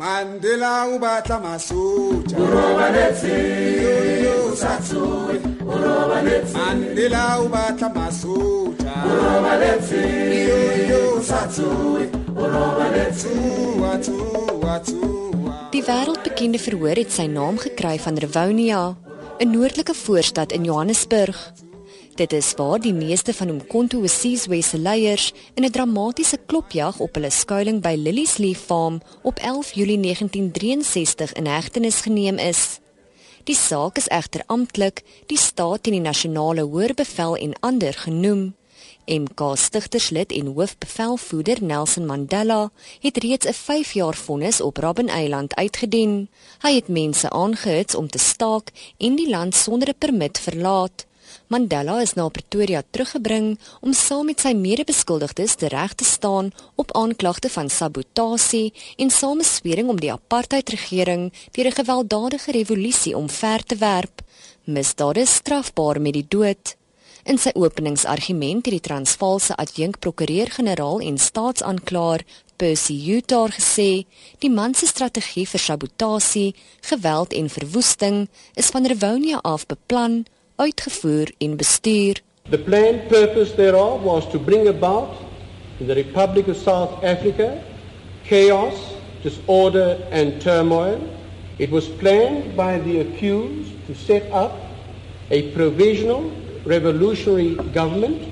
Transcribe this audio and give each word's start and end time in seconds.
mandela 0.00 0.86
o 0.86 0.98
batla 0.98 1.38
masotja. 1.38 2.36
Mandela 6.54 7.40
o 7.42 7.48
batla 7.50 7.88
masotja. 7.90 8.94
Tua, 13.20 13.98
tua, 13.98 14.78
tua. 14.80 15.68
Die 15.70 15.82
wêreldbekende 15.84 16.58
verhoor 16.58 16.96
het 16.96 17.12
sy 17.12 17.26
naam 17.28 17.58
gekry 17.58 17.98
van 17.98 18.16
Rivonia, 18.16 18.96
'n 19.38 19.50
noordelike 19.50 19.94
voorstad 19.94 20.52
in 20.52 20.64
Johannesburg. 20.64 21.36
Dit 22.20 22.32
is 22.32 22.52
waar 22.56 22.80
die 22.80 22.92
meeste 22.92 23.32
van 23.32 23.48
Umkhonto 23.48 24.00
weSizwe 24.00 24.58
se 24.62 24.78
leiers 24.78 25.32
in 25.54 25.64
'n 25.64 25.70
dramatiese 25.70 26.38
klopjag 26.46 26.98
op 27.00 27.14
hulle 27.14 27.30
skuilings 27.30 27.80
by 27.80 27.94
Liliesleaf 27.96 28.58
Farm 28.58 29.00
op 29.22 29.38
11 29.38 29.72
Julie 29.72 29.98
1963 29.98 31.32
in 31.32 31.46
hegtenis 31.46 32.00
geneem 32.00 32.38
is. 32.38 32.78
Die 33.44 33.54
saak 33.54 33.96
is 33.96 34.08
egter 34.08 34.42
amptelik 34.46 35.02
die 35.26 35.38
staat 35.38 35.82
teen 35.82 35.92
die 35.92 36.02
nasionale 36.02 36.60
hoërbevel 36.60 37.36
en 37.36 37.58
ander 37.60 37.92
genoem. 37.92 38.54
MK 39.06 39.40
stigterslid 39.54 40.32
en 40.32 40.46
hoofbevelvoerder 40.46 41.64
Nelson 41.64 42.06
Mandela 42.06 42.70
het 43.00 43.16
reeds 43.16 43.46
'n 43.46 43.52
5 43.52 43.92
jaar 43.92 44.14
vonnis 44.14 44.60
op 44.60 44.76
Robben 44.76 45.08
Eiland 45.08 45.54
uitgedien. 45.54 46.28
Hy 46.62 46.74
het 46.74 46.88
mense 46.88 47.30
aangehits 47.30 47.94
om 47.94 48.08
te 48.08 48.18
staak 48.18 48.72
en 48.98 49.16
die 49.16 49.28
land 49.28 49.54
sonder 49.54 49.88
'n 49.88 49.98
permit 49.98 50.38
verlaat. 50.38 51.08
Mandela 51.46 52.00
is 52.00 52.14
na 52.14 52.28
Pretoria 52.28 52.82
teruggebring 52.90 53.58
om 53.80 53.92
saam 53.92 54.26
met 54.30 54.40
sy 54.40 54.52
mede-beskuldigdes 54.54 55.54
te 55.60 55.68
reg 55.68 55.94
te 55.94 56.04
staan 56.04 56.52
op 56.74 56.94
aanklagte 56.96 57.48
van 57.48 57.70
sabotasie 57.70 58.72
en 58.96 59.10
sameswering 59.10 59.88
om 59.88 60.00
die 60.00 60.12
apartheidregering 60.12 61.32
deur 61.52 61.66
'n 61.66 61.78
gewelddadige 61.80 62.52
revolusie 62.52 63.16
omver 63.16 63.64
te 63.64 63.76
werp. 63.76 64.22
Misdade 64.64 65.20
is 65.20 65.34
strafbaar 65.34 66.00
met 66.00 66.12
die 66.12 66.26
dood. 66.28 66.76
In 67.24 67.38
sy 67.38 67.50
openingsargument 67.54 68.64
het 68.64 68.74
die 68.74 68.80
Transvaalse 68.80 69.56
adjunkprokureur-generaal 69.56 71.00
en 71.00 71.18
staatsaanklaer 71.18 72.24
Percy 72.60 72.96
Utah 73.16 73.48
gesê, 73.48 74.04
die 74.38 74.50
man 74.52 74.74
se 74.76 74.86
strategie 74.88 75.46
vir 75.48 75.62
sabotasie, 75.64 76.54
geweld 76.90 77.32
en 77.32 77.48
verwoesting 77.48 78.26
is 78.54 78.68
van 78.74 78.88
Rivonia 78.88 79.40
af 79.42 79.66
beplan, 79.66 80.24
uitgevoer 80.60 81.30
en 81.38 81.56
bestuur. 81.56 82.20
The 82.50 82.58
planned 82.58 83.08
purpose 83.08 83.54
thereof 83.54 84.02
was 84.02 84.28
to 84.30 84.38
bring 84.38 84.68
about 84.68 85.08
in 85.78 85.86
the 85.86 85.94
Republic 85.94 86.48
of 86.48 86.56
South 86.56 87.04
Africa 87.04 87.62
chaos, 88.24 88.74
disorder, 89.22 89.96
and 90.10 90.40
turmoil. 90.40 91.00
It 91.58 91.70
was 91.70 91.88
planned 91.88 92.56
by 92.56 92.78
the 92.78 93.00
accused 93.00 93.86
to 93.86 93.94
set 93.94 94.30
up 94.32 94.52
a 95.30 95.50
provisional 95.52 96.30
revolutionary 96.64 97.54
government 97.72 98.22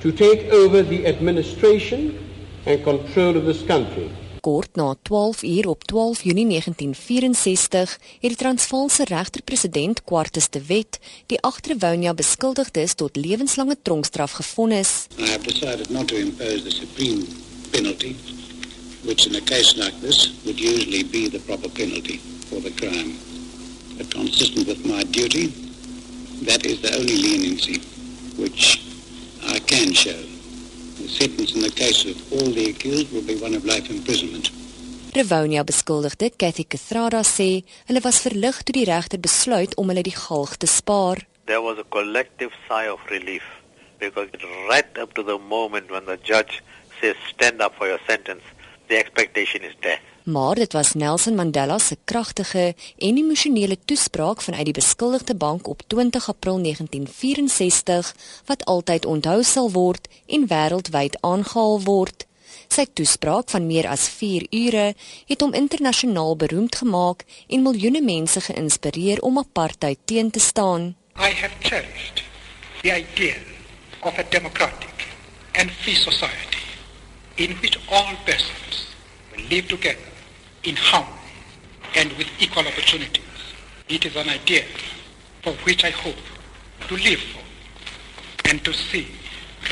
to 0.00 0.12
take 0.12 0.52
over 0.52 0.82
the 0.82 1.06
administration 1.06 2.18
and 2.66 2.82
control 2.82 3.36
of 3.36 3.44
this 3.44 3.62
country. 3.62 4.10
Kort 4.44 4.74
na 4.74 4.94
12 5.02 5.42
uur 5.42 5.68
op 5.68 5.84
12 5.84 6.22
Junie 6.22 6.46
1964 6.46 7.98
het 8.20 8.20
die 8.20 8.36
Transvaalse 8.36 9.04
regter-president 9.04 10.04
Quartus 10.04 10.50
de 10.50 10.64
Wet 10.66 10.98
die 11.26 11.40
agterwonia 11.40 12.14
beskuldigdes 12.14 12.94
tot 12.94 13.16
lewenslange 13.16 13.76
tronkstraf 13.82 14.32
gevonnis. 14.32 15.06
I 15.18 15.30
have 15.30 15.44
decided 15.46 15.90
not 15.90 16.08
to 16.08 16.16
impose 16.16 16.62
the 16.62 16.70
supreme 16.70 17.24
penalty, 17.70 18.16
which 19.04 19.26
in 19.26 19.34
a 19.34 19.40
case 19.40 19.76
like 19.76 19.96
this 20.00 20.34
would 20.44 20.60
usually 20.60 21.04
be 21.04 21.30
the 21.30 21.40
proper 21.46 21.70
penalty 21.70 22.20
for 22.48 22.60
the 22.60 22.72
crime. 22.76 23.16
But 23.96 24.12
consistent 24.14 24.66
with 24.66 24.84
my 24.84 25.04
duty, 25.04 25.52
that 26.44 26.66
is 26.66 26.80
the 26.80 26.92
only 26.98 27.16
leniency 27.16 27.80
which 28.36 28.84
I 29.46 29.58
can 29.58 29.94
show. 29.94 30.33
The 31.14 31.30
sentence 31.30 31.54
in 31.54 31.62
the 31.62 31.70
case 31.70 32.04
of 32.10 32.32
all 32.32 32.50
the 32.50 32.70
accused 32.70 33.12
will 33.12 33.22
be 33.22 33.36
one 33.36 33.54
of 33.54 33.64
life 33.64 33.88
imprisonment. 33.88 34.50
Rivonia 35.14 35.62
beskuldigde 35.62 36.30
Cathy 36.36 36.64
Kathrada 36.64 37.20
sê 37.22 37.62
hulle 37.86 38.02
was 38.02 38.18
verlig 38.24 38.58
toe 38.64 38.74
die 38.74 38.88
regter 38.88 39.20
besluit 39.22 39.76
om 39.78 39.92
hulle 39.92 40.02
die 40.02 40.16
galg 40.16 40.56
te 40.58 40.66
spaar. 40.66 41.22
there 41.46 41.62
was 41.62 41.78
a 41.78 41.84
collective 41.84 42.52
sigh 42.66 42.88
of 42.88 42.98
relief 43.10 43.44
because 44.00 44.28
right 44.68 44.98
up 44.98 45.14
to 45.14 45.22
the 45.22 45.38
moment 45.38 45.90
when 45.90 46.04
the 46.06 46.16
judge 46.16 46.62
says 47.00 47.16
stand 47.28 47.60
up 47.60 47.74
for 47.76 47.86
your 47.86 48.00
sentence, 48.06 48.42
the 48.88 48.96
expectation 48.96 49.62
is 49.62 49.74
death. 49.82 50.02
Maar 50.24 50.54
dit 50.54 50.72
was 50.72 50.92
Nelson 50.92 51.34
Mandela 51.34 51.78
se 51.78 51.96
kragtige 52.04 52.74
en 52.98 53.16
emosionele 53.16 53.78
toespraak 53.84 54.42
vanuit 54.42 54.64
die 54.64 54.72
beskuldigde 54.72 55.34
bank 55.34 55.68
op 55.68 55.82
20 55.86 56.28
April 56.28 56.62
1964 56.62 58.14
wat 58.44 58.64
altyd 58.64 59.04
onthou 59.04 59.42
sal 59.42 59.70
word 59.70 60.08
en 60.26 60.46
wêreldwyd 60.46 61.18
aangehaal 61.20 61.82
word. 61.82 62.26
Sy 62.68 62.86
toespraak 62.92 63.50
van 63.50 63.66
meer 63.66 63.86
as 63.86 64.08
4 64.08 64.46
ure 64.50 64.94
het 65.26 65.40
hom 65.40 65.52
internasionaal 65.52 66.36
beroemd 66.36 66.76
gemaak 66.76 67.24
en 67.48 67.62
miljoene 67.62 68.00
mense 68.00 68.40
geïnspireer 68.40 69.20
om 69.20 69.38
apartheid 69.38 69.98
teen 70.04 70.30
te 70.30 70.40
staan. 70.40 70.96
I 71.16 71.36
have 71.36 71.52
cherished 71.60 72.24
the 72.80 72.96
idea 72.96 73.36
of 74.00 74.18
a 74.18 74.24
democratic 74.30 75.06
and 75.52 75.70
free 75.70 76.00
society 76.00 76.64
in 77.34 77.60
which 77.60 77.78
all 77.90 78.16
persons 78.24 78.88
will 79.30 79.44
live 79.48 79.66
together 79.66 80.13
in 80.64 80.76
harmony 80.76 81.30
and 81.96 82.12
with 82.18 82.28
equal 82.40 82.66
opportunities. 82.66 83.22
It 83.88 84.04
is 84.04 84.16
an 84.16 84.28
idea 84.28 84.64
for 85.42 85.52
which 85.64 85.84
I 85.84 85.90
hope 85.90 86.22
to 86.88 86.94
live 86.96 87.20
for 87.20 88.48
and 88.48 88.64
to 88.64 88.72
see 88.72 89.06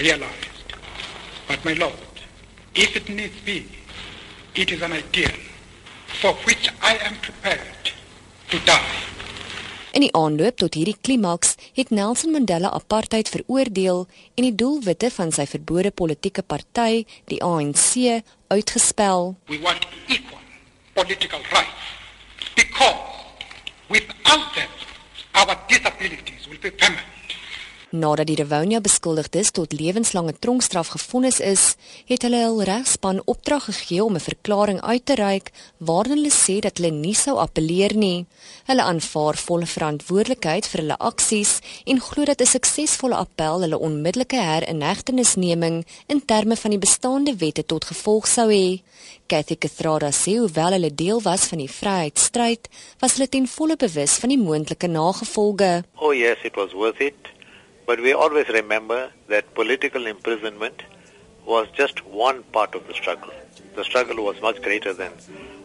realized. 0.00 0.74
But 1.48 1.64
my 1.64 1.72
Lord, 1.72 2.14
if 2.74 2.96
it 2.96 3.08
needs 3.08 3.40
be, 3.40 3.66
it 4.54 4.70
is 4.70 4.82
an 4.82 4.92
ideal 4.92 5.38
for 6.20 6.34
which 6.44 6.68
I 6.82 6.96
am 7.08 7.16
prepared 7.16 7.92
to 8.50 8.58
die. 8.64 9.00
In 9.92 10.00
die 10.00 10.12
aanloop 10.16 10.56
tot 10.56 10.76
hierdie 10.78 10.96
klimaks 11.04 11.56
het 11.76 11.90
Nelson 11.92 12.32
Mandela 12.32 12.70
apartheid 12.72 13.28
veroordeel 13.28 14.06
en 14.40 14.46
die 14.46 14.54
doelwitte 14.56 15.10
van 15.12 15.32
sy 15.36 15.44
verbode 15.50 15.92
politieke 15.92 16.40
party, 16.40 17.04
die 17.28 17.42
ANC, 17.44 18.22
uitgespel. 18.48 19.34
We 19.52 19.60
want 19.60 19.84
equal 20.08 20.41
political 20.94 21.40
rights 21.52 21.70
because 22.54 22.96
without 23.88 24.54
them, 24.54 24.68
our 25.34 25.56
disabilities 25.68 26.48
will 26.48 26.58
be 26.58 26.70
permanent. 26.70 27.06
Nadat 27.92 28.30
die 28.30 28.38
Rivonia 28.38 28.78
beskuldigdes 28.80 29.50
tot 29.52 29.74
lewenslange 29.76 30.32
tronkstraf 30.40 30.94
gevonnis 30.94 31.42
is, 31.44 31.64
het 32.08 32.22
hulle 32.24 32.38
hul 32.40 32.62
regspan 32.64 33.18
opdrag 33.28 33.66
gegee 33.68 34.00
om 34.04 34.14
'n 34.16 34.28
verklaring 34.28 34.80
uit 34.80 35.04
te 35.04 35.14
reik 35.14 35.52
waarin 35.76 36.16
hulle 36.16 36.32
sê 36.32 36.56
dat 36.64 36.78
hulle 36.78 36.90
nie 36.90 37.14
sou 37.14 37.36
appeleer 37.36 37.92
nie. 37.94 38.24
Hulle 38.64 38.82
aanvaar 38.82 39.36
volle 39.36 39.66
verantwoordelikheid 39.66 40.66
vir 40.66 40.80
hulle 40.80 40.98
aksies 40.98 41.60
en 41.84 42.00
glo 42.00 42.24
dat 42.24 42.40
'n 42.40 42.46
suksesvolle 42.46 43.16
appel 43.16 43.60
hulle 43.60 43.78
onmiddellike 43.78 44.40
herinhegtenisneming 44.40 45.84
in 46.06 46.24
terme 46.24 46.56
van 46.56 46.70
die 46.70 46.84
bestaande 46.86 47.36
wette 47.36 47.66
tot 47.66 47.84
gevolg 47.84 48.26
sou 48.26 48.48
hê. 48.48 48.80
Cathy 49.26 49.56
Kathrada 49.56 50.10
sê 50.10 50.38
hoewel 50.38 50.72
hulle 50.72 50.94
deel 50.94 51.20
was 51.22 51.44
van 51.44 51.58
die 51.58 51.70
vryheidsstryd, 51.70 52.68
was 53.00 53.12
hulle 53.12 53.28
ten 53.28 53.46
volle 53.46 53.76
bewus 53.76 54.16
van 54.16 54.28
die 54.28 54.38
moontlike 54.38 54.86
nagevolge. 54.86 55.84
Oh 56.00 56.14
yes, 56.14 56.38
it 56.42 56.56
was 56.56 56.72
worth 56.72 57.00
it. 57.00 57.41
But 57.86 58.00
we 58.00 58.12
always 58.12 58.48
remember 58.48 59.10
that 59.28 59.54
political 59.54 60.06
imprisonment 60.06 60.82
was 61.46 61.66
just 61.76 62.04
one 62.06 62.42
part 62.44 62.74
of 62.74 62.86
the 62.86 62.94
struggle. 62.94 63.32
The 63.76 63.84
struggle 63.84 64.24
was 64.24 64.40
much 64.40 64.62
greater 64.62 64.92
than 64.92 65.12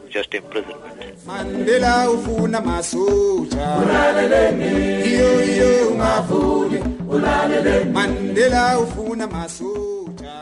just 0.10 0.34
imprisonment. 0.34 1.16
Mandela 1.28 2.10
ufuna 2.10 2.62
masotja 2.62 3.78
ulaleleni 3.84 5.06
iyo 5.10 5.46
iyo 5.46 5.92
ngavumi 5.96 6.84
ulaleleni 7.10 7.92
Mandela 7.92 8.80
ufuna 8.80 9.28
masotja 9.28 10.34